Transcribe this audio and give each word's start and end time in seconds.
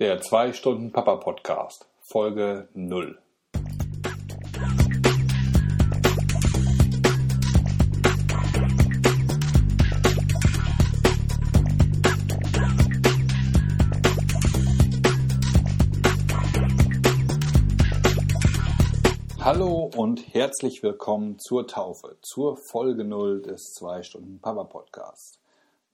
Der 0.00 0.20
2-Stunden-Papa-Podcast, 0.20 1.86
Folge 2.00 2.68
0. 2.74 3.16
Hallo 19.38 19.92
und 19.94 20.34
herzlich 20.34 20.82
willkommen 20.82 21.38
zur 21.38 21.68
Taufe, 21.68 22.16
zur 22.20 22.56
Folge 22.56 23.04
0 23.04 23.42
des 23.42 23.76
2-Stunden-Papa-Podcasts. 23.80 25.43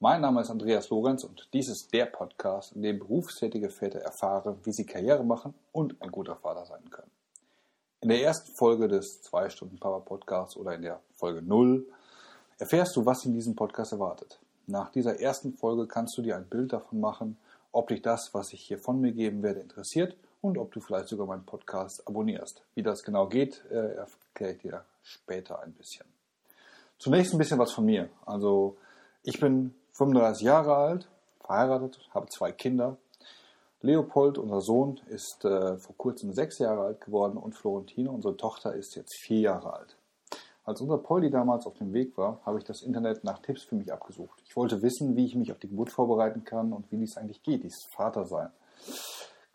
Mein 0.02 0.22
Name 0.22 0.40
ist 0.40 0.48
Andreas 0.48 0.88
Lorenz 0.88 1.24
und 1.24 1.46
dies 1.52 1.68
ist 1.68 1.92
der 1.92 2.06
Podcast, 2.06 2.72
in 2.72 2.80
dem 2.80 3.00
berufstätige 3.00 3.68
Väter 3.68 3.98
erfahren, 3.98 4.58
wie 4.64 4.72
sie 4.72 4.86
Karriere 4.86 5.22
machen 5.22 5.52
und 5.72 6.00
ein 6.00 6.10
guter 6.10 6.36
Vater 6.36 6.64
sein 6.64 6.88
können. 6.90 7.10
In 8.00 8.08
der 8.08 8.22
ersten 8.22 8.50
Folge 8.54 8.88
des 8.88 9.20
2 9.20 9.50
Stunden 9.50 9.78
Power 9.78 10.02
Podcasts 10.02 10.56
oder 10.56 10.74
in 10.74 10.80
der 10.80 11.00
Folge 11.16 11.42
0 11.42 11.86
erfährst 12.58 12.96
du, 12.96 13.04
was 13.04 13.26
in 13.26 13.34
diesem 13.34 13.54
Podcast 13.54 13.92
erwartet. 13.92 14.40
Nach 14.66 14.90
dieser 14.90 15.20
ersten 15.20 15.52
Folge 15.52 15.86
kannst 15.86 16.16
du 16.16 16.22
dir 16.22 16.34
ein 16.36 16.48
Bild 16.48 16.72
davon 16.72 16.98
machen, 16.98 17.36
ob 17.70 17.88
dich 17.88 18.00
das, 18.00 18.30
was 18.32 18.54
ich 18.54 18.62
hier 18.62 18.78
von 18.78 19.02
mir 19.02 19.12
geben 19.12 19.42
werde, 19.42 19.60
interessiert 19.60 20.16
und 20.40 20.56
ob 20.56 20.72
du 20.72 20.80
vielleicht 20.80 21.08
sogar 21.08 21.26
meinen 21.26 21.44
Podcast 21.44 22.08
abonnierst. 22.08 22.62
Wie 22.74 22.82
das 22.82 23.02
genau 23.02 23.28
geht, 23.28 23.62
äh, 23.70 23.96
erkläre 23.96 24.52
ich 24.54 24.62
dir 24.62 24.84
später 25.02 25.60
ein 25.60 25.72
bisschen. 25.74 26.06
Zunächst 26.98 27.34
ein 27.34 27.38
bisschen 27.38 27.58
was 27.58 27.72
von 27.72 27.84
mir. 27.84 28.08
Also 28.24 28.78
ich 29.24 29.38
bin 29.38 29.74
35 30.00 30.46
Jahre 30.46 30.76
alt, 30.76 31.08
verheiratet, 31.44 32.00
habe 32.14 32.26
zwei 32.28 32.52
Kinder. 32.52 32.96
Leopold, 33.82 34.38
unser 34.38 34.62
Sohn, 34.62 34.98
ist 35.08 35.44
äh, 35.44 35.76
vor 35.76 35.94
kurzem 35.98 36.32
sechs 36.32 36.58
Jahre 36.58 36.84
alt 36.84 37.02
geworden 37.02 37.36
und 37.36 37.54
Florentine, 37.54 38.10
unsere 38.10 38.34
Tochter, 38.34 38.74
ist 38.74 38.96
jetzt 38.96 39.14
vier 39.18 39.40
Jahre 39.40 39.74
alt. 39.74 39.98
Als 40.64 40.80
unser 40.80 40.96
Polly 40.96 41.28
damals 41.28 41.66
auf 41.66 41.74
dem 41.74 41.92
Weg 41.92 42.16
war, 42.16 42.40
habe 42.46 42.56
ich 42.56 42.64
das 42.64 42.80
Internet 42.80 43.24
nach 43.24 43.40
Tipps 43.40 43.64
für 43.64 43.74
mich 43.74 43.92
abgesucht. 43.92 44.42
Ich 44.46 44.56
wollte 44.56 44.80
wissen, 44.80 45.16
wie 45.16 45.26
ich 45.26 45.34
mich 45.34 45.52
auf 45.52 45.58
die 45.58 45.68
Geburt 45.68 45.90
vorbereiten 45.90 46.44
kann 46.44 46.72
und 46.72 46.90
wie 46.90 46.96
dies 46.96 47.18
eigentlich 47.18 47.42
geht, 47.42 47.62
dieses 47.62 47.84
Vatersein. 47.94 48.48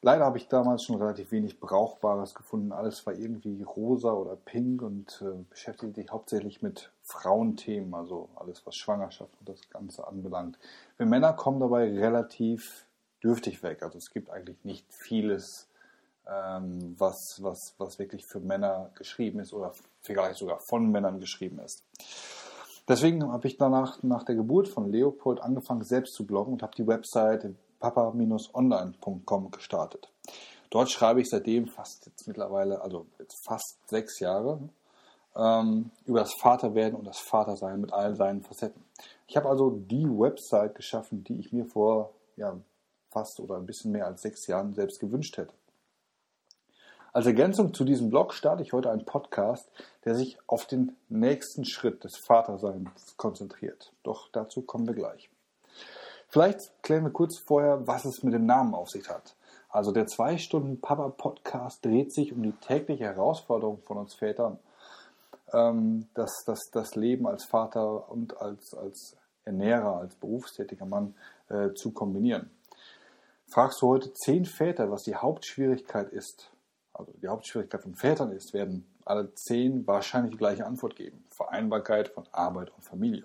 Leider 0.05 0.23
habe 0.25 0.37
ich 0.37 0.47
damals 0.47 0.83
schon 0.83 0.97
relativ 0.97 1.31
wenig 1.31 1.59
Brauchbares 1.59 2.35
gefunden. 2.35 2.71
Alles 2.71 3.07
war 3.07 3.15
irgendwie 3.15 3.63
rosa 3.63 4.11
oder 4.11 4.35
pink 4.35 4.83
und 4.83 5.19
äh, 5.25 5.43
beschäftigte 5.49 5.99
sich 5.99 6.11
hauptsächlich 6.11 6.61
mit 6.61 6.91
Frauenthemen, 7.01 7.95
also 7.95 8.29
alles, 8.35 8.63
was 8.67 8.75
Schwangerschaft 8.75 9.31
und 9.39 9.49
das 9.49 9.67
Ganze 9.71 10.07
anbelangt. 10.07 10.59
Wir 10.97 11.07
Männer 11.07 11.33
kommen 11.33 11.59
dabei 11.59 11.91
relativ 11.91 12.85
dürftig 13.23 13.63
weg. 13.63 13.81
Also 13.81 13.97
es 13.97 14.11
gibt 14.11 14.29
eigentlich 14.29 14.63
nicht 14.63 14.85
vieles, 14.93 15.67
ähm, 16.27 16.93
was, 16.99 17.41
was, 17.41 17.73
was 17.79 17.97
wirklich 17.97 18.27
für 18.27 18.39
Männer 18.39 18.91
geschrieben 18.93 19.39
ist 19.39 19.53
oder 19.53 19.73
vielleicht 20.03 20.35
sogar 20.35 20.59
von 20.59 20.91
Männern 20.91 21.19
geschrieben 21.19 21.57
ist. 21.57 21.83
Deswegen 22.87 23.31
habe 23.31 23.47
ich 23.47 23.57
danach, 23.57 24.03
nach 24.03 24.21
der 24.21 24.35
Geburt 24.35 24.67
von 24.67 24.91
Leopold, 24.91 25.41
angefangen, 25.41 25.83
selbst 25.83 26.13
zu 26.13 26.27
bloggen 26.27 26.53
und 26.53 26.61
habe 26.61 26.75
die 26.75 26.85
Website 26.85 27.55
papa-online.com 27.79 29.51
gestartet. 29.51 30.09
Dort 30.69 30.89
schreibe 30.89 31.21
ich 31.21 31.29
seitdem 31.29 31.67
fast 31.67 32.05
jetzt 32.05 32.27
mittlerweile, 32.27 32.81
also 32.81 33.05
jetzt 33.19 33.45
fast 33.45 33.77
sechs 33.87 34.19
Jahre, 34.19 34.59
ähm, 35.35 35.91
über 36.05 36.19
das 36.19 36.33
Vaterwerden 36.39 36.97
und 36.97 37.05
das 37.05 37.19
Vatersein 37.19 37.81
mit 37.81 37.93
all 37.93 38.15
seinen 38.15 38.41
Facetten. 38.41 38.83
Ich 39.27 39.37
habe 39.37 39.49
also 39.49 39.71
die 39.71 40.05
Website 40.05 40.75
geschaffen, 40.75 41.23
die 41.23 41.39
ich 41.39 41.51
mir 41.51 41.65
vor 41.65 42.11
ja, 42.37 42.57
fast 43.11 43.39
oder 43.39 43.55
ein 43.55 43.65
bisschen 43.65 43.91
mehr 43.91 44.05
als 44.05 44.21
sechs 44.21 44.47
Jahren 44.47 44.73
selbst 44.73 44.99
gewünscht 44.99 45.37
hätte. 45.37 45.53
Als 47.13 47.27
Ergänzung 47.27 47.73
zu 47.73 47.85
diesem 47.85 48.09
Blog 48.09 48.33
starte 48.33 48.61
ich 48.61 48.73
heute 48.73 48.91
einen 48.91 49.05
Podcast, 49.05 49.71
der 50.03 50.15
sich 50.15 50.37
auf 50.47 50.65
den 50.65 50.97
nächsten 51.07 51.63
Schritt 51.63 52.03
des 52.03 52.17
Vaterseins 52.17 53.15
konzentriert. 53.15 53.93
Doch 54.03 54.27
dazu 54.33 54.63
kommen 54.63 54.85
wir 54.85 54.95
gleich. 54.95 55.29
Vielleicht 56.35 56.83
klären 56.83 57.05
wir 57.05 57.11
kurz 57.11 57.37
vorher, 57.37 57.87
was 57.87 58.03
es 58.03 58.21
mit 58.21 58.33
dem 58.33 58.45
Namen 58.45 58.75
auf 58.75 58.89
sich 58.89 59.07
hat. 59.07 59.37
Also 59.69 59.93
der 59.93 60.05
2-Stunden-Papa-Podcast 60.05 61.85
dreht 61.85 62.11
sich 62.11 62.33
um 62.33 62.43
die 62.43 62.51
tägliche 62.51 63.05
Herausforderung 63.05 63.81
von 63.83 63.95
uns 63.95 64.15
Vätern, 64.15 64.59
ähm, 65.53 66.09
das, 66.13 66.43
das, 66.45 66.59
das 66.73 66.95
Leben 66.95 67.25
als 67.25 67.45
Vater 67.45 68.11
und 68.11 68.35
als, 68.41 68.73
als 68.73 69.15
Ernährer, 69.45 69.95
als 69.95 70.15
berufstätiger 70.15 70.85
Mann 70.85 71.15
äh, 71.47 71.71
zu 71.73 71.91
kombinieren. 71.91 72.51
Fragst 73.47 73.81
du 73.81 73.87
heute 73.87 74.11
zehn 74.11 74.43
Väter, 74.43 74.91
was 74.91 75.03
die 75.03 75.15
Hauptschwierigkeit 75.15 76.09
ist, 76.09 76.51
also 76.91 77.13
die 77.13 77.29
Hauptschwierigkeit 77.29 77.81
von 77.81 77.95
Vätern 77.95 78.33
ist, 78.33 78.53
werden 78.53 78.85
alle 79.05 79.33
zehn 79.35 79.87
wahrscheinlich 79.87 80.33
die 80.33 80.37
gleiche 80.37 80.65
Antwort 80.65 80.97
geben. 80.97 81.23
Vereinbarkeit 81.29 82.09
von 82.09 82.25
Arbeit 82.33 82.73
und 82.75 82.83
Familie. 82.83 83.23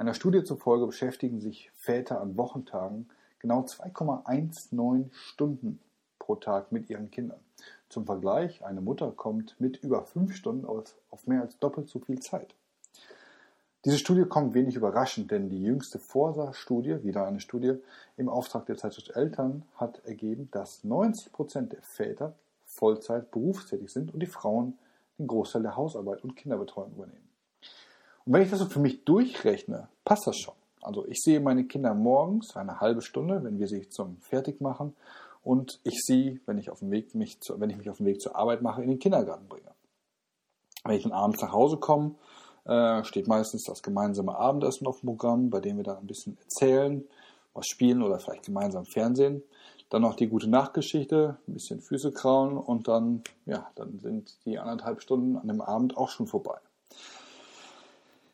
Einer 0.00 0.14
Studie 0.14 0.44
zufolge 0.44 0.86
beschäftigen 0.86 1.40
sich 1.40 1.72
Väter 1.74 2.20
an 2.20 2.36
Wochentagen 2.36 3.08
genau 3.40 3.62
2,19 3.62 5.12
Stunden 5.12 5.80
pro 6.20 6.36
Tag 6.36 6.70
mit 6.70 6.88
ihren 6.88 7.10
Kindern. 7.10 7.40
Zum 7.88 8.06
Vergleich, 8.06 8.64
eine 8.64 8.80
Mutter 8.80 9.10
kommt 9.10 9.60
mit 9.60 9.78
über 9.78 10.04
fünf 10.04 10.36
Stunden 10.36 10.66
auf, 10.66 10.94
auf 11.10 11.26
mehr 11.26 11.42
als 11.42 11.58
doppelt 11.58 11.88
so 11.88 11.98
viel 11.98 12.20
Zeit. 12.20 12.54
Diese 13.84 13.98
Studie 13.98 14.22
kommt 14.22 14.54
wenig 14.54 14.76
überraschend, 14.76 15.32
denn 15.32 15.50
die 15.50 15.64
jüngste 15.64 15.98
Forsa-Studie, 15.98 17.02
wieder 17.02 17.26
eine 17.26 17.40
Studie 17.40 17.74
im 18.16 18.28
Auftrag 18.28 18.66
der 18.66 18.76
Zeitschrift 18.76 19.16
Eltern, 19.16 19.64
hat 19.74 20.04
ergeben, 20.04 20.48
dass 20.52 20.84
90 20.84 21.32
Prozent 21.32 21.72
der 21.72 21.82
Väter 21.82 22.36
Vollzeit 22.66 23.32
berufstätig 23.32 23.90
sind 23.90 24.14
und 24.14 24.20
die 24.20 24.26
Frauen 24.26 24.78
den 25.18 25.26
Großteil 25.26 25.62
der 25.62 25.74
Hausarbeit 25.74 26.22
und 26.22 26.36
Kinderbetreuung 26.36 26.92
übernehmen. 26.92 27.28
Wenn 28.30 28.42
ich 28.42 28.50
das 28.50 28.58
so 28.58 28.66
für 28.66 28.80
mich 28.80 29.04
durchrechne, 29.04 29.88
passt 30.04 30.26
das 30.26 30.36
schon. 30.36 30.54
Also 30.82 31.06
ich 31.06 31.18
sehe 31.22 31.40
meine 31.40 31.64
Kinder 31.64 31.94
morgens 31.94 32.54
eine 32.56 32.78
halbe 32.78 33.00
Stunde, 33.00 33.42
wenn 33.42 33.58
wir 33.58 33.66
sie 33.68 33.88
zum 33.88 34.18
Fertig 34.18 34.60
machen, 34.60 34.94
und 35.42 35.80
ich 35.82 36.02
sie, 36.04 36.38
wenn 36.44 36.58
ich 36.58 36.70
auf 36.70 36.80
dem 36.80 36.90
Weg 36.90 37.14
mich, 37.14 37.40
zu, 37.40 37.58
wenn 37.58 37.70
ich 37.70 37.78
mich 37.78 37.88
auf 37.88 37.96
den 37.96 38.06
Weg 38.06 38.20
zur 38.20 38.36
Arbeit 38.36 38.60
mache, 38.60 38.82
in 38.82 38.90
den 38.90 38.98
Kindergarten 38.98 39.48
bringe. 39.48 39.70
Wenn 40.84 40.96
ich 40.96 41.04
dann 41.04 41.12
abends 41.12 41.40
nach 41.40 41.52
Hause 41.52 41.78
komme, 41.78 42.16
äh, 42.66 43.02
steht 43.04 43.28
meistens 43.28 43.64
das 43.64 43.82
gemeinsame 43.82 44.36
Abendessen 44.36 44.86
auf 44.86 45.00
dem 45.00 45.06
Programm, 45.06 45.48
bei 45.48 45.60
dem 45.60 45.78
wir 45.78 45.84
dann 45.84 45.96
ein 45.96 46.06
bisschen 46.06 46.36
erzählen, 46.36 47.02
was 47.54 47.66
spielen 47.66 48.02
oder 48.02 48.18
vielleicht 48.18 48.44
gemeinsam 48.44 48.84
Fernsehen. 48.84 49.42
Dann 49.88 50.02
noch 50.02 50.16
die 50.16 50.28
gute 50.28 50.50
Nachtgeschichte, 50.50 51.38
ein 51.48 51.54
bisschen 51.54 51.80
Füße 51.80 52.12
kraulen 52.12 52.58
und 52.58 52.88
dann, 52.88 53.22
ja, 53.46 53.70
dann 53.74 54.00
sind 54.00 54.36
die 54.44 54.58
anderthalb 54.58 55.00
Stunden 55.00 55.38
an 55.38 55.48
dem 55.48 55.62
Abend 55.62 55.96
auch 55.96 56.10
schon 56.10 56.26
vorbei. 56.26 56.58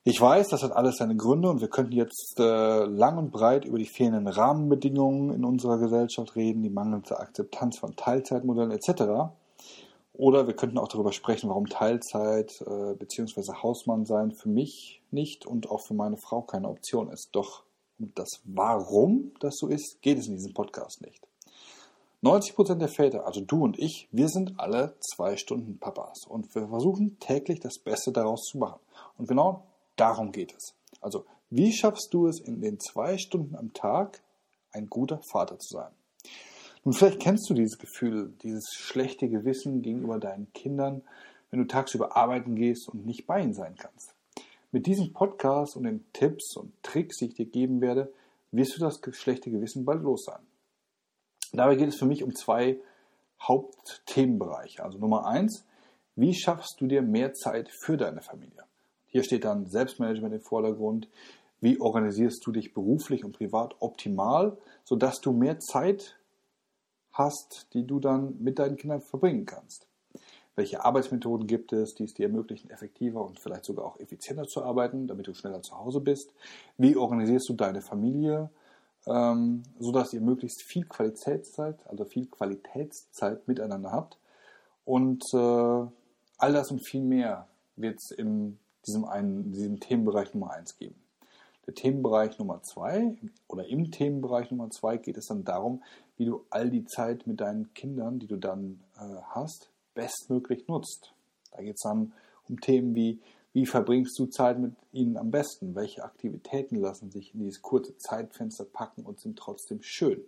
Ich 0.06 0.20
weiß, 0.20 0.48
das 0.48 0.62
hat 0.62 0.72
alles 0.72 0.98
seine 0.98 1.16
Gründe 1.16 1.48
und 1.48 1.62
wir 1.62 1.69
könnten 1.69 1.94
jetzt 1.94 2.38
äh, 2.38 2.84
lang 2.84 3.16
und 3.16 3.31
breit 3.31 3.65
über 3.65 3.78
die 3.78 3.87
fehlenden 3.87 4.28
Rahmenbedingungen 4.28 5.31
in 5.31 5.47
unserer 5.47 5.78
Gesellschaft 5.78 6.37
reden, 6.37 6.62
die 6.62 6.69
mangelnde 6.69 7.19
Akzeptanz 7.19 7.78
von 7.78 7.97
Teilzeitmodellen 7.97 8.70
etc. 8.70 9.32
Oder 10.12 10.47
wir 10.47 10.54
könnten 10.54 10.76
auch 10.76 10.88
darüber 10.88 11.10
sprechen, 11.12 11.48
warum 11.48 11.69
Teilzeit 11.69 12.53
äh, 12.66 12.93
bzw. 12.97 13.54
Hausmann 13.62 14.04
sein 14.04 14.32
für 14.32 14.50
mich 14.50 15.00
nicht 15.10 15.47
und 15.47 15.70
auch 15.70 15.81
für 15.81 15.94
meine 15.94 16.19
Frau 16.19 16.43
keine 16.43 16.69
Option 16.69 17.09
ist. 17.09 17.31
Doch 17.32 17.62
um 17.98 18.12
das 18.14 18.43
Warum 18.44 19.32
das 19.41 19.56
so 19.56 19.69
ist, 19.69 20.03
geht 20.03 20.19
es 20.19 20.28
in 20.28 20.34
diesem 20.34 20.53
Podcast 20.53 21.00
nicht. 21.00 21.26
90% 22.22 22.75
der 22.75 22.88
Väter, 22.88 23.26
also 23.26 23.41
du 23.41 23.64
und 23.64 23.78
ich, 23.78 24.09
wir 24.12 24.28
sind 24.28 24.60
alle 24.60 24.97
zwei 25.00 25.38
Stunden 25.38 25.78
Papas 25.78 26.26
und 26.26 26.54
wir 26.54 26.69
versuchen 26.69 27.19
täglich 27.20 27.60
das 27.60 27.78
Beste 27.78 28.12
daraus 28.12 28.43
zu 28.43 28.59
machen. 28.59 28.81
Und 29.16 29.28
genau 29.28 29.62
Darum 29.97 30.32
geht 30.32 30.55
es. 30.55 30.75
Also, 31.00 31.27
wie 31.50 31.72
schaffst 31.72 32.12
du 32.12 32.27
es 32.27 32.41
in 32.41 32.60
den 32.60 32.81
zwei 32.81 33.19
Stunden 33.19 33.55
am 33.56 33.72
Tag, 33.72 34.22
ein 34.72 34.88
guter 34.88 35.21
Vater 35.31 35.59
zu 35.59 35.75
sein? 35.77 35.93
Nun, 36.84 36.94
vielleicht 36.94 37.21
kennst 37.21 37.49
du 37.49 37.55
dieses 37.55 37.79
Gefühl, 37.79 38.35
dieses 38.43 38.75
schlechte 38.75 39.29
Gewissen 39.29 39.82
gegenüber 39.82 40.19
deinen 40.19 40.52
Kindern, 40.52 41.02
wenn 41.50 41.61
du 41.61 41.67
tagsüber 41.67 42.17
arbeiten 42.17 42.56
gehst 42.56 42.88
und 42.88 43.06
nicht 43.06 43.26
bei 43.26 43.41
ihnen 43.41 43.55
sein 43.55 43.76
kannst. 43.76 44.14
Mit 44.73 44.87
diesem 44.87 45.12
Podcast 45.12 45.76
und 45.76 45.85
den 45.85 46.05
Tipps 46.12 46.56
und 46.56 46.73
Tricks, 46.82 47.19
die 47.19 47.26
ich 47.26 47.35
dir 47.35 47.46
geben 47.46 47.81
werde, 47.81 48.12
wirst 48.50 48.76
du 48.76 48.81
das 48.81 49.00
schlechte 49.12 49.50
Gewissen 49.50 49.85
bald 49.85 50.02
los 50.02 50.25
sein. 50.25 50.43
Dabei 51.52 51.76
geht 51.76 51.88
es 51.88 51.96
für 51.96 52.06
mich 52.06 52.25
um 52.25 52.35
zwei 52.35 52.81
Hauptthemenbereiche. 53.41 54.82
Also 54.82 54.99
Nummer 54.99 55.26
eins, 55.26 55.64
wie 56.17 56.35
schaffst 56.35 56.81
du 56.81 56.87
dir 56.87 57.02
mehr 57.02 57.32
Zeit 57.35 57.70
für 57.70 57.96
deine 57.96 58.20
Familie? 58.20 58.63
Hier 59.14 59.22
steht 59.22 59.44
dann 59.44 59.66
Selbstmanagement 59.66 60.34
im 60.34 60.40
Vordergrund. 60.40 61.08
Wie 61.61 61.81
organisierst 61.81 62.44
du 62.44 62.50
dich 62.50 62.75
beruflich 62.75 63.25
und 63.25 63.37
privat 63.37 63.76
optimal, 63.78 64.58
sodass 64.82 65.20
du 65.20 65.31
mehr 65.31 65.61
Zeit 65.61 66.19
hast, 67.12 67.69
die 67.75 67.87
du 67.87 68.00
dann 68.00 68.43
mit 68.43 68.58
deinen 68.58 68.76
Kindern 68.76 69.00
verbringen 69.00 69.46
kannst? 69.46 69.87
Welche 70.56 70.84
Arbeitsmethoden 70.84 71.46
gibt 71.46 71.72
es, 71.72 71.94
die 71.94 72.05
es 72.05 72.14
dir 72.14 72.26
ermöglichen, 72.26 72.70
effektiver 72.70 73.25
und 73.25 73.38
vielleicht 73.38 73.64
sogar 73.64 73.84
auch 73.84 74.00
effizienter 74.00 74.49
zu 74.49 74.64
arbeiten, 74.64 75.06
damit 75.06 75.28
du 75.28 75.34
schneller 75.34 75.62
zu 75.62 75.78
Hause 75.78 76.00
bist? 76.00 76.32
Wie 76.76 76.96
organisierst 76.96 77.49
du 77.49 77.55
deine 77.55 77.82
Familie? 77.82 78.50
ähm, 79.06 79.62
so 79.78 79.93
dass 79.93 80.12
ihr 80.12 80.20
möglichst 80.20 80.62
viel 80.62 80.87
Qualitätszeit, 80.87 81.87
also 81.87 82.05
viel 82.05 82.26
Qualitätszeit 82.26 83.46
miteinander 83.46 83.93
habt. 83.93 84.19
Und 84.84 85.22
äh, 85.32 85.37
all 85.37 86.52
das 86.52 86.70
und 86.70 86.87
viel 86.87 87.02
mehr 87.02 87.46
wird 87.76 87.99
es 87.99 88.10
in 88.17 88.58
diesem, 88.86 89.04
einen, 89.04 89.52
diesem 89.52 89.81
Themenbereich 89.81 90.34
Nummer 90.34 90.52
1 90.52 90.76
geben. 90.76 90.96
Der 91.66 91.75
Themenbereich 91.75 92.38
Nummer 92.38 92.62
2 92.62 93.16
oder 93.48 93.66
im 93.66 93.90
Themenbereich 93.90 94.50
Nummer 94.50 94.70
2 94.70 94.98
geht 94.98 95.16
es 95.16 95.26
dann 95.26 95.44
darum, 95.44 95.82
wie 96.16 96.26
du 96.26 96.44
all 96.50 96.69
die 96.69 96.84
Zeit 96.84 97.26
mit 97.26 97.40
deinen 97.40 97.72
Kindern, 97.72 98.19
die 98.19 98.26
du 98.26 98.36
dann 98.36 98.81
äh, 98.96 99.20
hast, 99.31 99.70
bestmöglich 99.94 100.69
nutzt. 100.69 101.14
Da 101.52 101.62
geht 101.62 101.76
es 101.76 101.82
dann 101.82 102.12
um 102.48 102.60
Themen 102.60 102.94
wie, 102.94 103.20
wie 103.54 103.66
verbringst 103.66 104.19
du 104.19 104.26
Zeit 104.26 104.58
mit 104.58 104.75
ihnen 104.92 105.16
am 105.16 105.31
besten? 105.31 105.75
Welche 105.75 106.04
Aktivitäten 106.04 106.76
lassen 106.76 107.10
sich 107.10 107.32
in 107.32 107.40
dieses 107.40 107.62
kurze 107.62 107.96
Zeitfenster 107.96 108.64
packen 108.64 109.04
und 109.04 109.20
sind 109.20 109.38
trotzdem 109.38 109.81
schön? 109.81 110.22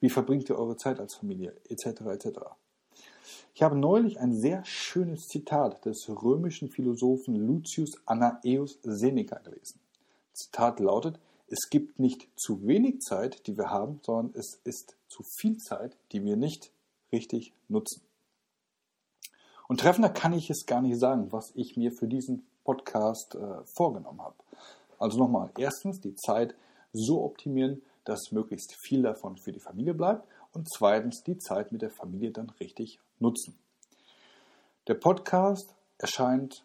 Wie 0.00 0.10
verbringt 0.10 0.48
ihr 0.48 0.58
eure 0.58 0.76
Zeit 0.76 1.00
als 1.00 1.16
Familie? 1.16 1.54
Etc. 1.68 1.86
etc. 1.86 2.28
Ich 3.58 3.62
habe 3.64 3.74
neulich 3.74 4.20
ein 4.20 4.36
sehr 4.36 4.64
schönes 4.64 5.26
Zitat 5.26 5.84
des 5.84 6.08
römischen 6.08 6.70
Philosophen 6.70 7.34
Lucius 7.34 8.00
Annaeus 8.06 8.78
Seneca 8.84 9.40
gelesen. 9.40 9.80
Zitat 10.32 10.78
lautet, 10.78 11.18
es 11.48 11.68
gibt 11.68 11.98
nicht 11.98 12.28
zu 12.36 12.64
wenig 12.68 13.00
Zeit, 13.00 13.48
die 13.48 13.58
wir 13.58 13.68
haben, 13.68 13.98
sondern 14.04 14.32
es 14.38 14.60
ist 14.62 14.94
zu 15.08 15.24
viel 15.24 15.56
Zeit, 15.56 15.96
die 16.12 16.22
wir 16.22 16.36
nicht 16.36 16.70
richtig 17.10 17.52
nutzen. 17.68 18.00
Und 19.66 19.80
treffender 19.80 20.10
kann 20.10 20.34
ich 20.34 20.50
es 20.50 20.64
gar 20.64 20.80
nicht 20.80 21.00
sagen, 21.00 21.32
was 21.32 21.50
ich 21.56 21.76
mir 21.76 21.90
für 21.90 22.06
diesen 22.06 22.46
Podcast 22.62 23.34
äh, 23.34 23.64
vorgenommen 23.64 24.22
habe. 24.22 24.36
Also 25.00 25.18
nochmal, 25.18 25.50
erstens 25.58 26.00
die 26.00 26.14
Zeit 26.14 26.54
so 26.92 27.24
optimieren, 27.24 27.82
dass 28.04 28.30
möglichst 28.30 28.76
viel 28.76 29.02
davon 29.02 29.36
für 29.36 29.50
die 29.50 29.58
Familie 29.58 29.94
bleibt 29.94 30.28
und 30.52 30.70
zweitens 30.70 31.22
die 31.22 31.38
Zeit 31.38 31.72
mit 31.72 31.80
der 31.82 31.90
Familie 31.90 32.30
dann 32.30 32.50
richtig 32.50 33.00
nutzen. 33.18 33.58
Der 34.86 34.94
Podcast 34.94 35.74
erscheint 35.98 36.64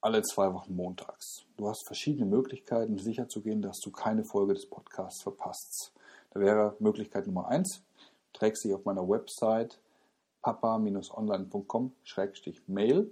alle 0.00 0.22
zwei 0.22 0.54
Wochen 0.54 0.76
montags. 0.76 1.44
Du 1.56 1.68
hast 1.68 1.84
verschiedene 1.86 2.26
Möglichkeiten, 2.26 2.98
sicherzugehen, 2.98 3.62
dass 3.62 3.80
du 3.80 3.90
keine 3.90 4.24
Folge 4.24 4.54
des 4.54 4.68
Podcasts 4.68 5.22
verpasst. 5.22 5.92
Da 6.30 6.38
wäre 6.40 6.76
Möglichkeit 6.78 7.26
Nummer 7.26 7.48
eins, 7.48 7.82
trägst 8.32 8.64
dich 8.64 8.72
auf 8.72 8.84
meiner 8.84 9.08
Website 9.08 9.80
papa-online.com-mail 10.42 13.10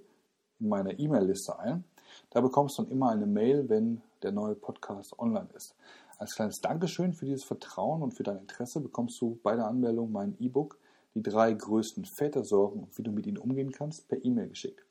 in 0.60 0.68
meine 0.68 0.92
E-Mail-Liste 0.92 1.58
ein. 1.58 1.82
Da 2.30 2.40
bekommst 2.40 2.78
du 2.78 2.82
dann 2.82 2.92
immer 2.92 3.10
eine 3.10 3.26
Mail, 3.26 3.68
wenn 3.68 4.00
der 4.22 4.30
neue 4.30 4.54
Podcast 4.54 5.18
online 5.18 5.48
ist. 5.54 5.74
Als 6.24 6.36
kleines 6.36 6.62
Dankeschön 6.62 7.12
für 7.12 7.26
dieses 7.26 7.44
Vertrauen 7.44 8.00
und 8.00 8.16
für 8.16 8.22
dein 8.22 8.38
Interesse 8.38 8.80
bekommst 8.80 9.20
du 9.20 9.38
bei 9.42 9.56
der 9.56 9.66
Anmeldung 9.66 10.10
mein 10.10 10.34
E-Book 10.40 10.78
Die 11.14 11.22
drei 11.22 11.52
größten 11.52 12.06
Vätersorgen 12.16 12.84
und 12.84 12.96
wie 12.96 13.02
du 13.02 13.12
mit 13.12 13.26
ihnen 13.26 13.36
umgehen 13.36 13.70
kannst 13.70 14.08
per 14.08 14.24
E-Mail 14.24 14.48
geschickt. 14.48 14.86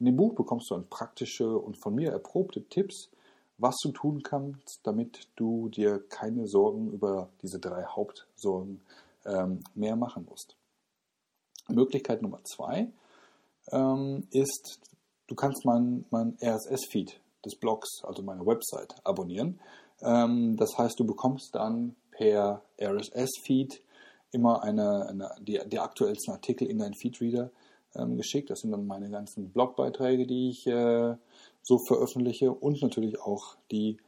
In 0.00 0.06
dem 0.06 0.16
Buch 0.16 0.34
bekommst 0.34 0.70
du 0.70 0.76
dann 0.76 0.88
praktische 0.88 1.58
und 1.58 1.76
von 1.76 1.94
mir 1.94 2.10
erprobte 2.10 2.66
Tipps, 2.70 3.10
was 3.58 3.76
du 3.82 3.92
tun 3.92 4.22
kannst, 4.22 4.80
damit 4.82 5.28
du 5.36 5.68
dir 5.68 6.02
keine 6.08 6.46
Sorgen 6.46 6.90
über 6.90 7.28
diese 7.42 7.58
drei 7.58 7.84
Hauptsorgen 7.84 8.80
ähm, 9.26 9.60
mehr 9.74 9.94
machen 9.94 10.24
musst. 10.24 10.56
Möglichkeit 11.68 12.22
Nummer 12.22 12.42
zwei 12.44 12.90
ähm, 13.72 14.26
ist, 14.30 14.80
du 15.26 15.34
kannst 15.34 15.66
meinen 15.66 16.06
mein 16.08 16.38
RSS-Feed 16.40 17.20
des 17.44 17.56
Blogs, 17.56 18.02
also 18.04 18.22
meine 18.22 18.46
Website, 18.46 18.94
abonnieren. 19.04 19.60
Ähm, 20.02 20.56
das 20.56 20.76
heißt, 20.78 20.98
du 20.98 21.04
bekommst 21.04 21.54
dann 21.54 21.96
per 22.10 22.62
RSS-Feed 22.80 23.82
immer 24.32 24.62
eine, 24.62 25.06
eine, 25.08 25.30
die, 25.40 25.60
die 25.66 25.78
aktuellsten 25.78 26.34
Artikel 26.34 26.68
in 26.68 26.78
deinen 26.78 26.94
Feedreader 26.94 27.50
ähm, 27.94 28.16
geschickt. 28.16 28.50
Das 28.50 28.60
sind 28.60 28.70
dann 28.70 28.86
meine 28.86 29.10
ganzen 29.10 29.50
Blogbeiträge, 29.50 30.26
die 30.26 30.50
ich 30.50 30.66
äh, 30.66 31.14
so 31.62 31.78
veröffentliche 31.86 32.52
und 32.52 32.82
natürlich 32.82 33.20
auch 33.20 33.56
die 33.70 33.98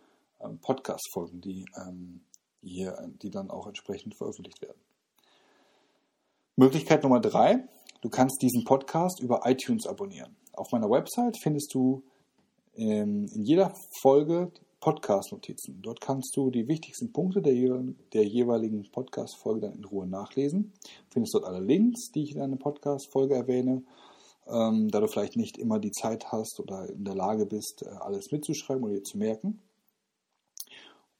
ähm, 0.40 0.58
Podcast-Folgen, 0.58 1.40
die, 1.40 1.64
ähm, 1.76 2.20
die, 2.62 2.88
die 3.22 3.30
dann 3.30 3.50
auch 3.50 3.66
entsprechend 3.66 4.16
veröffentlicht 4.16 4.60
werden. 4.62 4.80
Möglichkeit 6.56 7.02
Nummer 7.02 7.20
drei, 7.20 7.64
du 8.02 8.10
kannst 8.10 8.42
diesen 8.42 8.64
Podcast 8.64 9.20
über 9.20 9.42
iTunes 9.44 9.86
abonnieren. 9.86 10.36
Auf 10.52 10.72
meiner 10.72 10.90
Website 10.90 11.38
findest 11.42 11.72
du 11.74 12.02
ähm, 12.74 13.26
in 13.34 13.44
jeder 13.44 13.72
Folge 14.02 14.52
Podcast-Notizen. 14.80 15.82
Dort 15.82 16.00
kannst 16.00 16.36
du 16.36 16.50
die 16.50 16.66
wichtigsten 16.66 17.12
Punkte 17.12 17.42
der, 17.42 17.54
der 18.12 18.24
jeweiligen 18.24 18.90
Podcast-Folge 18.90 19.60
dann 19.60 19.74
in 19.74 19.84
Ruhe 19.84 20.06
nachlesen. 20.06 20.72
Findest 21.10 21.34
dort 21.34 21.44
alle 21.44 21.60
Links, 21.60 22.10
die 22.12 22.22
ich 22.22 22.34
in 22.34 22.40
einer 22.40 22.56
Podcast-Folge 22.56 23.34
erwähne. 23.34 23.82
Ähm, 24.46 24.90
da 24.90 25.00
du 25.00 25.06
vielleicht 25.06 25.36
nicht 25.36 25.58
immer 25.58 25.78
die 25.78 25.92
Zeit 25.92 26.32
hast 26.32 26.58
oder 26.60 26.88
in 26.88 27.04
der 27.04 27.14
Lage 27.14 27.46
bist, 27.46 27.82
äh, 27.82 27.88
alles 28.00 28.32
mitzuschreiben 28.32 28.82
oder 28.82 28.94
dir 28.94 29.04
zu 29.04 29.18
merken. 29.18 29.60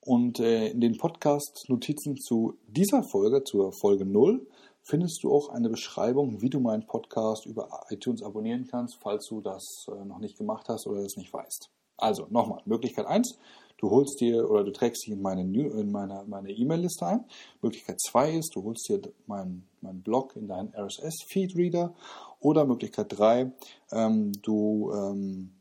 Und 0.01 0.41
äh, 0.41 0.69
in 0.69 0.81
den 0.81 0.97
Podcast-Notizen 0.97 2.17
zu 2.17 2.55
dieser 2.67 3.03
Folge, 3.03 3.45
zur 3.45 3.73
Folge 3.73 4.07
0, 4.07 4.47
findest 4.83 5.23
du 5.23 5.33
auch 5.33 5.51
eine 5.51 5.69
Beschreibung, 5.69 6.41
wie 6.41 6.49
du 6.49 6.61
meinen 6.61 6.87
Podcast 6.87 7.45
über 7.45 7.69
iTunes 7.91 8.23
abonnieren 8.23 8.67
kannst, 8.67 8.97
falls 8.97 9.27
du 9.27 9.43
das 9.43 9.87
äh, 9.89 10.05
noch 10.07 10.19
nicht 10.19 10.39
gemacht 10.39 10.69
hast 10.71 10.87
oder 10.87 11.03
das 11.03 11.17
nicht 11.17 11.33
weißt. 11.33 11.71
Also 12.01 12.27
nochmal, 12.31 12.63
Möglichkeit 12.65 13.07
1, 13.07 13.39
du 13.79 13.91
holst 13.91 14.21
dir 14.21 14.51
oder 14.51 14.65
du 14.65 14.73
trägst 14.73 15.07
dich 15.07 15.13
in 15.13 15.23
meine 15.23 15.43
in 15.43 15.91
meine, 15.91 16.25
meine 16.27 16.51
E-Mail-Liste 16.51 17.07
ein. 17.07 17.25
Möglichkeit 17.63 18.01
2 18.01 18.33
ist, 18.33 18.55
du 18.55 18.65
holst 18.65 18.89
dir 18.89 19.01
meinen 19.27 19.71
mein 19.81 20.03
Blog 20.03 20.37
in 20.37 20.49
deinen 20.49 20.75
RSS-Feed-Reader. 20.75 21.95
Oder 22.41 22.65
Möglichkeit 22.65 23.07
3, 23.19 23.53
ähm, 23.93 24.33
du 24.43 24.93
ähm, 24.95 25.53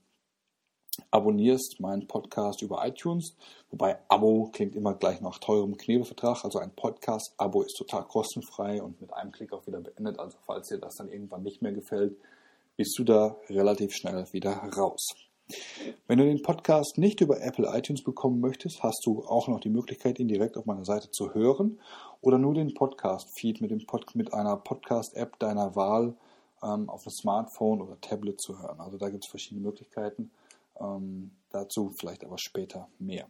abonnierst 1.12 1.80
meinen 1.80 2.07
Podcast 2.07 2.62
über 2.62 2.85
iTunes. 2.85 3.35
Wobei 3.69 4.00
Abo 4.07 4.50
klingt 4.51 4.75
immer 4.75 4.94
gleich 4.94 5.21
nach 5.21 5.39
teurem 5.39 5.77
Knebelvertrag. 5.77 6.44
Also 6.44 6.59
ein 6.59 6.71
Podcast-Abo 6.71 7.62
ist 7.63 7.77
total 7.77 8.03
kostenfrei 8.06 8.81
und 8.81 9.00
mit 9.01 9.13
einem 9.13 9.31
Klick 9.31 9.53
auch 9.53 9.65
wieder 9.68 9.81
beendet. 9.81 10.19
Also 10.19 10.38
falls 10.45 10.69
dir 10.69 10.77
das 10.77 10.95
dann 10.95 11.09
irgendwann 11.09 11.44
nicht 11.44 11.62
mehr 11.62 11.74
gefällt, 11.74 12.18
bist 12.77 12.97
du 12.97 13.03
da 13.03 13.35
relativ 13.50 13.94
schnell 13.94 14.25
wieder 14.31 14.53
raus. 14.53 15.06
Wenn 16.07 16.19
du 16.19 16.25
den 16.25 16.41
Podcast 16.41 16.97
nicht 16.97 17.21
über 17.21 17.41
Apple 17.41 17.69
iTunes 17.75 18.03
bekommen 18.03 18.39
möchtest, 18.39 18.83
hast 18.83 19.05
du 19.05 19.23
auch 19.23 19.47
noch 19.47 19.59
die 19.59 19.69
Möglichkeit, 19.69 20.19
ihn 20.19 20.27
direkt 20.27 20.57
auf 20.57 20.65
meiner 20.65 20.85
Seite 20.85 21.11
zu 21.11 21.33
hören 21.33 21.79
oder 22.21 22.37
nur 22.37 22.53
den 22.53 22.73
Podcast-Feed 22.73 23.61
mit, 23.61 23.87
Pod 23.87 24.15
mit 24.15 24.33
einer 24.33 24.57
Podcast-App 24.57 25.39
deiner 25.39 25.75
Wahl 25.75 26.15
ähm, 26.61 26.89
auf 26.89 27.03
dem 27.03 27.11
Smartphone 27.11 27.81
oder 27.81 27.99
Tablet 28.01 28.39
zu 28.39 28.59
hören. 28.59 28.79
Also 28.79 28.97
da 28.97 29.09
gibt 29.09 29.23
es 29.23 29.29
verschiedene 29.29 29.61
Möglichkeiten. 29.61 30.31
Ähm, 30.79 31.31
dazu 31.49 31.89
vielleicht 31.89 32.23
aber 32.25 32.37
später 32.37 32.87
mehr. 32.99 33.27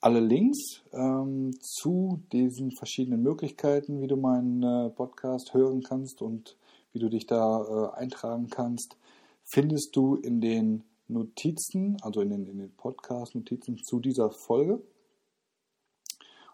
Alle 0.00 0.20
Links 0.20 0.82
ähm, 0.92 1.52
zu 1.60 2.22
diesen 2.32 2.72
verschiedenen 2.72 3.22
Möglichkeiten, 3.22 4.02
wie 4.02 4.08
du 4.08 4.16
meinen 4.16 4.62
äh, 4.62 4.90
Podcast 4.90 5.54
hören 5.54 5.82
kannst 5.82 6.22
und 6.22 6.56
wie 6.92 6.98
du 6.98 7.08
dich 7.08 7.26
da 7.26 7.92
äh, 7.94 7.98
eintragen 7.98 8.48
kannst, 8.48 8.96
findest 9.44 9.94
du 9.94 10.16
in 10.16 10.40
den 10.40 10.84
Notizen, 11.12 11.96
also 12.02 12.20
in 12.20 12.30
den, 12.30 12.46
in 12.46 12.58
den 12.58 12.74
Podcast-Notizen 12.76 13.78
zu 13.78 14.00
dieser 14.00 14.30
Folge. 14.30 14.82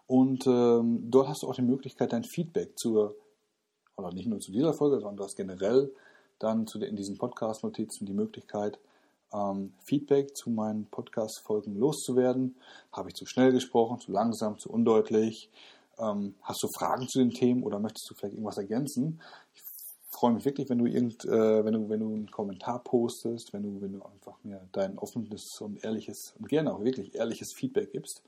Und 0.07 0.47
ähm, 0.47 1.09
dort 1.09 1.27
hast 1.27 1.43
du 1.43 1.47
auch 1.47 1.55
die 1.55 1.61
Möglichkeit, 1.61 2.13
dein 2.13 2.23
Feedback 2.23 2.77
zur, 2.77 3.15
oder 3.95 4.11
nicht 4.11 4.27
nur 4.27 4.39
zu 4.39 4.51
dieser 4.51 4.73
Folge, 4.73 4.97
sondern 4.97 5.17
du 5.17 5.23
hast 5.23 5.35
generell 5.35 5.93
dann 6.39 6.65
zu 6.65 6.79
in 6.79 6.95
diesen 6.95 7.17
Podcast-Notizen 7.17 8.05
die 8.05 8.13
Möglichkeit, 8.13 8.79
ähm, 9.33 9.73
Feedback 9.85 10.35
zu 10.35 10.49
meinen 10.49 10.87
Podcast-Folgen 10.87 11.75
loszuwerden. 11.75 12.55
Habe 12.91 13.09
ich 13.09 13.15
zu 13.15 13.25
schnell 13.25 13.51
gesprochen, 13.51 13.99
zu 13.99 14.11
langsam, 14.11 14.57
zu 14.57 14.71
undeutlich? 14.71 15.49
Ähm, 15.99 16.35
hast 16.41 16.63
du 16.63 16.67
Fragen 16.69 17.07
zu 17.07 17.19
den 17.19 17.31
Themen 17.31 17.63
oder 17.63 17.79
möchtest 17.79 18.09
du 18.09 18.15
vielleicht 18.15 18.33
irgendwas 18.33 18.57
ergänzen? 18.57 19.21
Ich 19.53 19.61
freue 20.19 20.33
mich 20.33 20.45
wirklich, 20.45 20.69
wenn 20.69 20.79
du 20.79 20.85
irgend, 20.85 21.23
äh, 21.25 21.63
wenn 21.63 21.73
du, 21.73 21.89
wenn 21.89 22.01
du 22.01 22.07
einen 22.07 22.31
Kommentar 22.31 22.83
postest, 22.83 23.53
wenn 23.53 23.63
du, 23.63 23.81
wenn 23.81 23.93
du 23.93 24.03
einfach 24.03 24.37
mir 24.43 24.67
dein 24.73 24.97
offenes 24.97 25.45
und 25.61 25.83
ehrliches 25.83 26.33
und 26.37 26.49
gerne 26.49 26.73
auch 26.73 26.83
wirklich 26.83 27.15
ehrliches 27.15 27.53
Feedback 27.55 27.91
gibst. 27.91 28.21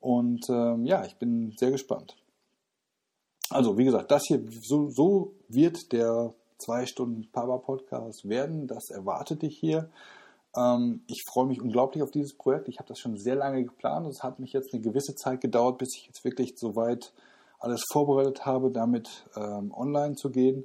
Und 0.00 0.44
ähm, 0.50 0.84
ja, 0.84 1.04
ich 1.04 1.16
bin 1.16 1.54
sehr 1.56 1.70
gespannt. 1.70 2.16
Also, 3.50 3.78
wie 3.78 3.84
gesagt, 3.84 4.10
das 4.10 4.24
hier, 4.26 4.42
so, 4.62 4.88
so 4.88 5.34
wird 5.48 5.92
der 5.92 6.34
zwei 6.58 6.86
Stunden 6.86 7.28
Papa 7.32 7.58
Podcast 7.58 8.28
werden. 8.28 8.66
Das 8.66 8.90
erwartet 8.90 9.42
dich 9.42 9.58
hier. 9.58 9.90
Ähm, 10.56 11.02
ich 11.06 11.22
freue 11.30 11.46
mich 11.46 11.62
unglaublich 11.62 12.02
auf 12.02 12.10
dieses 12.10 12.36
Projekt. 12.36 12.68
Ich 12.68 12.78
habe 12.78 12.88
das 12.88 12.98
schon 12.98 13.16
sehr 13.16 13.36
lange 13.36 13.64
geplant. 13.64 14.06
Es 14.06 14.22
hat 14.22 14.38
mich 14.38 14.52
jetzt 14.52 14.72
eine 14.72 14.82
gewisse 14.82 15.14
Zeit 15.14 15.40
gedauert, 15.40 15.78
bis 15.78 15.96
ich 15.96 16.06
jetzt 16.06 16.24
wirklich 16.24 16.54
soweit 16.56 17.12
alles 17.58 17.84
vorbereitet 17.90 18.44
habe, 18.44 18.70
damit 18.70 19.24
ähm, 19.36 19.72
online 19.72 20.16
zu 20.16 20.30
gehen. 20.30 20.64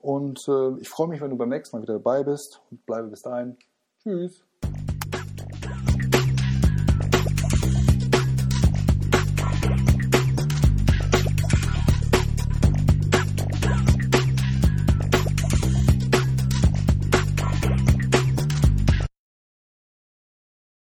und 0.05 0.47
äh, 0.47 0.79
ich 0.79 0.87
freue 0.87 1.07
mich, 1.07 1.19
wenn 1.19 1.31
du 1.31 1.35
beim 1.35 1.49
nächsten 1.49 1.75
Mal 1.75 1.81
wieder 1.81 1.93
dabei 1.93 2.23
bist 2.23 2.61
und 2.69 2.85
bleibe 2.85 3.07
bis 3.07 3.23
dahin. 3.23 3.57
Tschüss. 4.03 4.45